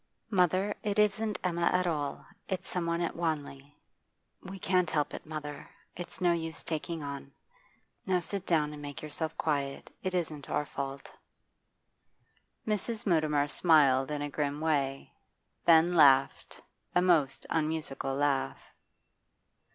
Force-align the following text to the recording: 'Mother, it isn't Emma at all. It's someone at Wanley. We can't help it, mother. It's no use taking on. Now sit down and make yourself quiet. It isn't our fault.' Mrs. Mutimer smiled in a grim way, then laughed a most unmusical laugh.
'Mother, 0.31 0.73
it 0.81 0.97
isn't 0.97 1.37
Emma 1.43 1.69
at 1.71 1.85
all. 1.85 2.25
It's 2.49 2.67
someone 2.67 3.01
at 3.01 3.15
Wanley. 3.15 3.77
We 4.41 4.57
can't 4.57 4.89
help 4.89 5.13
it, 5.13 5.27
mother. 5.27 5.69
It's 5.95 6.19
no 6.19 6.31
use 6.31 6.63
taking 6.63 7.03
on. 7.03 7.31
Now 8.07 8.19
sit 8.21 8.47
down 8.47 8.73
and 8.73 8.81
make 8.81 9.03
yourself 9.03 9.37
quiet. 9.37 9.91
It 10.01 10.15
isn't 10.15 10.49
our 10.49 10.65
fault.' 10.65 11.11
Mrs. 12.67 13.05
Mutimer 13.05 13.47
smiled 13.47 14.09
in 14.09 14.23
a 14.23 14.29
grim 14.31 14.59
way, 14.59 15.13
then 15.65 15.93
laughed 15.93 16.59
a 16.95 17.01
most 17.03 17.45
unmusical 17.51 18.15
laugh. 18.15 18.59